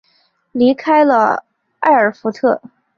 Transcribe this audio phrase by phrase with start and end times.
[0.51, 1.45] 离开了
[1.79, 2.59] 艾尔福特。